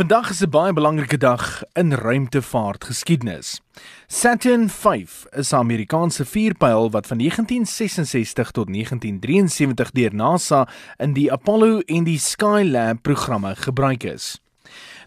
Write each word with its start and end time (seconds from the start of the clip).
Vandag 0.00 0.30
is 0.30 0.40
'n 0.40 0.48
baie 0.48 0.72
belangrike 0.72 1.18
dag 1.18 1.62
in 1.72 1.92
ruimtevaart 1.92 2.84
geskiedenis. 2.84 3.60
Saturn 4.06 4.68
V 4.68 4.84
is 5.30 5.52
'n 5.52 5.56
Amerikaanse 5.56 6.24
vuurpyl 6.24 6.90
wat 6.90 7.06
van 7.06 7.16
1966 7.16 8.50
tot 8.50 8.68
1973 8.68 9.90
deur 9.90 10.14
NASA 10.14 10.68
in 10.96 11.12
die 11.12 11.32
Apollo 11.32 11.80
en 11.80 12.04
die 12.04 12.18
Skylab 12.18 13.02
programme 13.02 13.54
gebruik 13.56 14.02
is. 14.02 14.40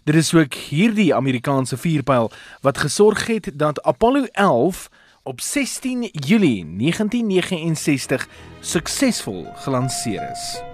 Dit 0.04 0.14
is 0.14 0.34
ook 0.34 0.54
hierdie 0.54 1.14
Amerikaanse 1.14 1.76
vuurpyl 1.76 2.30
wat 2.60 2.78
gesorg 2.78 3.26
het 3.26 3.50
dat 3.54 3.82
Apollo 3.82 4.24
11 4.32 4.88
op 5.22 5.40
16 5.40 6.02
Julie 6.12 6.64
1969 6.66 8.28
suksesvol 8.60 9.46
gelanseer 9.54 10.30
is. 10.30 10.73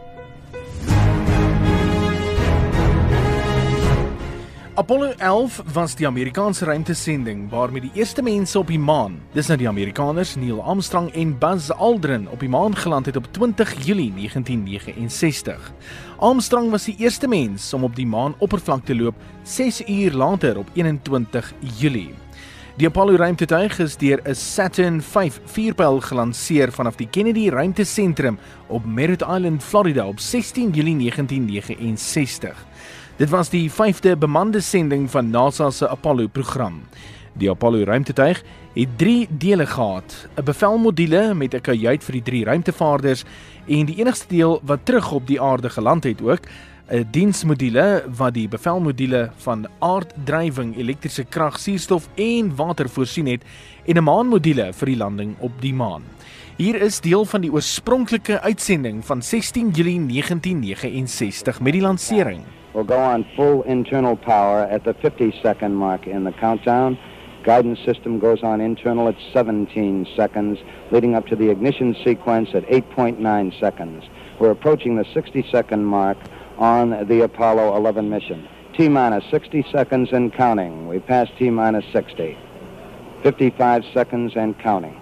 Apollo 4.81 5.13
11 5.19 5.63
was 5.75 5.95
die 5.95 6.07
Amerikaanse 6.07 6.65
ruimtesending 6.65 7.51
waarmee 7.51 7.83
die 7.85 7.91
eerste 8.01 8.23
mense 8.23 8.59
op 8.59 8.71
die 8.73 8.79
maan, 8.81 9.19
dis 9.35 9.51
nou 9.51 9.59
die 9.61 9.69
Amerikaners 9.69 10.39
Neil 10.41 10.63
Armstrong 10.65 11.11
en 11.21 11.35
Buzz 11.39 11.69
Aldrin 11.71 12.25
op 12.33 12.41
die 12.41 12.49
maan 12.49 12.73
geland 12.73 13.11
het 13.11 13.19
op 13.21 13.27
20 13.37 13.75
Julie 13.85 14.09
1969. 14.15 15.69
Armstrong 16.17 16.71
was 16.73 16.89
die 16.89 16.97
eerste 16.97 17.29
mens 17.29 17.69
om 17.77 17.85
op 17.85 17.93
die 17.97 18.09
maan 18.09 18.33
oppervlak 18.39 18.87
te 18.89 18.97
loop 18.97 19.21
6 19.45 19.83
uur 19.85 20.17
later 20.17 20.57
op 20.65 20.73
21 20.73 21.53
Julie. 21.77 22.15
Die 22.81 22.89
Apollo 22.89 23.21
ruimtetuig 23.21 23.79
is 23.85 23.99
deur 24.01 24.23
'n 24.25 24.35
Saturn 24.35 25.03
V 25.03 25.29
vuurpyl 25.45 26.01
gelanseer 26.01 26.73
vanaf 26.73 26.97
die 26.97 27.09
Kennedy 27.09 27.51
Ruimtesentrum 27.51 28.39
op 28.69 28.85
Merritt 28.85 29.23
Island, 29.23 29.63
Florida 29.63 30.07
op 30.07 30.21
16 30.21 30.71
Julie 30.71 30.97
1969. 30.97 32.67
Dit 33.21 33.29
was 33.29 33.51
die 33.53 33.67
5de 33.69 34.15
bemande 34.17 34.63
sending 34.65 35.03
van 35.13 35.27
NASA 35.31 35.67
se 35.71 35.89
Apollo-program. 35.89 36.79
Die 37.37 37.51
Apollo 37.51 37.85
ruimtetuig 37.85 38.39
het 38.73 38.95
3 38.97 39.27
dele 39.31 39.67
gehad: 39.67 40.29
'n 40.37 40.45
bevelmodule 40.45 41.35
met 41.35 41.55
'n 41.55 41.61
kajuit 41.61 42.05
vir 42.05 42.13
die 42.13 42.23
drie 42.23 42.45
ruimtevaarders 42.45 43.25
en 43.67 43.87
die 43.87 43.97
enigste 43.97 44.27
deel 44.29 44.61
wat 44.65 44.85
terug 44.85 45.13
op 45.13 45.27
die 45.27 45.41
aarde 45.41 45.71
geland 45.71 46.05
het 46.05 46.23
ook 46.23 46.41
'n 46.89 47.09
diensmodule 47.11 48.05
wat 48.17 48.35
die 48.35 48.49
bevelmodule 48.49 49.31
van 49.37 49.67
aarddrywing, 49.79 50.77
elektriese 50.77 51.25
krag, 51.25 51.59
suurstof 51.59 52.09
en 52.15 52.57
water 52.57 52.89
voorsien 52.89 53.27
het 53.27 53.43
en 53.85 53.97
'n 53.97 54.05
maanmodule 54.05 54.73
vir 54.73 54.87
die 54.87 54.97
landing 54.97 55.35
op 55.39 55.53
die 55.61 55.75
maan. 55.75 56.03
Hier 56.57 56.83
is 56.83 57.01
deel 57.01 57.25
van 57.25 57.41
die 57.41 57.53
oorspronklike 57.53 58.41
uitsending 58.41 59.05
van 59.05 59.23
16 59.23 59.71
Julie 59.71 60.01
1969 60.01 61.61
met 61.61 61.73
die 61.73 61.83
lansering. 61.83 62.41
Will 62.73 62.85
go 62.85 62.99
on 62.99 63.25
full 63.37 63.63
internal 63.63 64.17
power 64.17 64.61
at 64.63 64.85
the 64.85 64.95
50 64.95 65.39
second 65.43 65.75
mark 65.75 66.07
in 66.07 66.25
the 66.25 66.33
countdown. 66.33 66.99
Guidance 67.43 67.79
system 67.85 68.19
goes 68.19 68.43
on 68.43 68.61
internal 68.61 69.09
at 69.09 69.17
17 69.33 70.07
seconds, 70.15 70.59
leading 70.91 71.15
up 71.15 71.27
to 71.29 71.37
the 71.37 71.49
ignition 71.49 71.97
sequence 72.05 72.51
at 72.55 72.67
8.9 72.67 73.59
seconds. 73.59 74.05
We're 74.39 74.51
approaching 74.51 74.97
the 74.97 75.07
60 75.15 75.49
second 75.51 75.85
mark 75.85 76.19
on 76.59 77.07
the 77.07 77.23
Apollo 77.23 77.77
11 77.77 78.11
mission. 78.11 78.47
T 78.77 78.89
minus 78.89 79.25
60 79.31 79.67
seconds 79.73 80.11
and 80.13 80.33
counting. 80.33 80.87
We 80.87 81.01
passed 81.01 81.33
T 81.39 81.51
minus 81.51 81.85
60. 81.93 82.37
55 83.23 83.85
seconds 83.93 84.33
and 84.37 84.59
counting. 84.59 85.01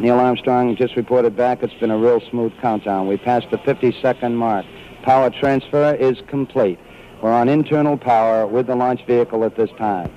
Neil 0.00 0.18
Armstrong 0.18 0.76
just 0.76 0.96
reported 0.96 1.36
back 1.36 1.62
it's 1.62 1.74
been 1.74 1.90
a 1.90 1.98
real 1.98 2.20
smooth 2.30 2.52
countdown. 2.60 3.08
We 3.08 3.16
passed 3.16 3.50
the 3.50 3.58
50 3.58 4.00
second 4.00 4.36
mark. 4.36 4.64
Power 5.02 5.30
transfer 5.30 5.94
is 5.94 6.18
complete. 6.26 6.78
We're 7.22 7.32
on 7.32 7.48
internal 7.48 7.96
power 7.96 8.46
with 8.46 8.66
the 8.66 8.76
launch 8.76 9.04
vehicle 9.06 9.44
at 9.44 9.56
this 9.56 9.70
time. 9.78 10.12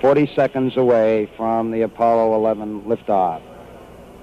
40 0.00 0.30
seconds 0.34 0.76
away 0.76 1.30
from 1.36 1.70
the 1.70 1.82
Apollo 1.82 2.34
11 2.34 2.82
liftoff. 2.82 3.42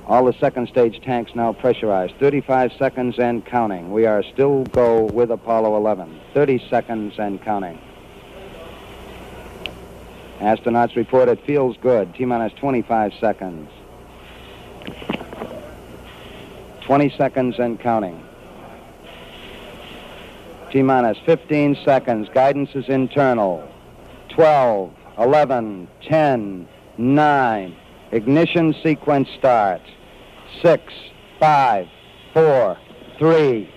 All 0.08 0.26
the 0.26 0.34
second 0.40 0.68
stage 0.68 1.02
tanks 1.04 1.32
now 1.36 1.54
pressurized. 1.54 2.14
35 2.20 2.74
seconds 2.78 3.18
and 3.18 3.46
counting. 3.46 3.92
We 3.92 4.06
are 4.06 4.24
still 4.24 4.64
go 4.66 5.06
with 5.06 5.32
Apollo 5.32 5.76
11. 5.78 6.20
30 6.34 6.68
seconds 6.70 7.16
and 7.18 7.42
counting. 7.42 7.80
Astronauts 10.40 10.96
report 10.96 11.30
it 11.30 11.46
feels 11.46 11.78
good. 11.78 12.14
T 12.16 12.26
minus 12.26 12.54
25 12.54 13.14
seconds. 13.20 13.70
20 16.82 17.10
seconds 17.16 17.60
and 17.60 17.80
counting. 17.80 18.24
T 20.72 20.82
minus 20.82 21.18
15 21.26 21.78
seconds. 21.84 22.30
Guidance 22.34 22.70
is 22.76 22.86
internal. 22.88 23.68
12, 24.30 24.94
11, 25.18 25.88
10, 26.08 26.68
9. 26.98 27.78
Ignition 28.14 28.74
sequence 28.82 29.28
starts. 29.38 29.84
6, 30.62 30.94
5, 31.42 31.88
4, 32.34 32.78
3, 33.20 33.74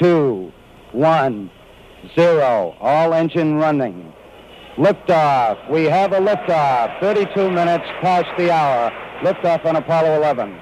2, 0.00 0.52
1, 0.92 1.50
0. 2.14 2.76
All 2.80 3.12
engine 3.12 3.56
running. 3.56 4.12
Liftoff. 4.76 5.68
We 5.68 5.84
have 5.84 6.12
a 6.12 6.20
liftoff. 6.20 7.00
32 7.00 7.50
minutes 7.50 7.86
past 8.00 8.28
the 8.38 8.52
hour. 8.52 8.92
Liftoff 9.22 9.64
on 9.64 9.74
Apollo 9.74 10.14
11. 10.16 10.56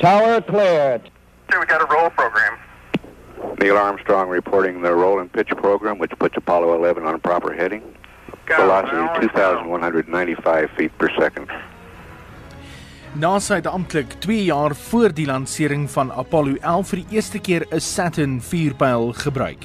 Tower 0.00 0.42
cleared. 0.42 1.10
We 1.56 1.66
got 1.66 1.80
a 1.80 1.86
roll 1.86 2.10
program. 2.10 2.58
Neil 3.58 3.76
Armstrong 3.76 4.28
reporting 4.28 4.82
the 4.82 4.94
roll 4.94 5.18
and 5.20 5.32
pitch 5.32 5.48
program, 5.56 5.98
which 5.98 6.12
puts 6.18 6.36
Apollo 6.36 6.74
11 6.74 7.06
on 7.06 7.20
proper 7.20 7.52
heading. 7.54 7.82
Velocity 8.46 9.26
2,195 9.26 10.70
feet 10.76 10.92
per 10.98 11.10
second. 11.10 11.48
NASA 13.12 13.54
het 13.54 13.66
amptelik 13.66 14.12
2 14.20 14.44
jaar 14.44 14.74
voor 14.76 15.14
die 15.14 15.26
lansering 15.26 15.90
van 15.90 16.12
Apollo 16.12 16.54
11 16.60 16.88
vir 16.88 16.98
die 16.98 17.16
eerste 17.16 17.38
keer 17.38 17.66
'n 17.70 17.80
Saturn 17.80 18.40
vuurpyl 18.40 19.12
gebruik. 19.12 19.64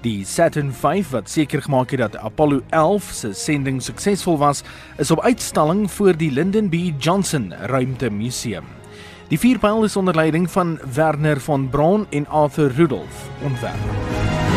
Die 0.00 0.24
Saturn 0.24 0.72
V 0.72 1.02
wat 1.10 1.30
seker 1.30 1.62
gemaak 1.62 1.90
het 1.90 2.00
dat 2.00 2.16
Apollo 2.16 2.60
11 2.70 3.02
se 3.02 3.32
sending 3.32 3.82
suksesvol 3.82 4.38
was, 4.38 4.62
is 4.96 5.10
op 5.10 5.20
uitstalling 5.20 5.90
voor 5.90 6.16
die 6.16 6.30
Lyndon 6.30 6.68
B. 6.68 6.74
Johnson 6.98 7.52
Ruimtemuseum. 7.52 8.83
Die 9.28 9.38
vierpyl 9.38 9.84
is 9.84 9.96
onder 9.96 10.14
leiding 10.14 10.50
van 10.50 10.78
Werner 10.94 11.40
von 11.40 11.68
Braun 11.68 12.06
en 12.10 12.28
Arthur 12.28 12.72
Rudolph 12.72 13.28
ontwerp. 13.42 14.53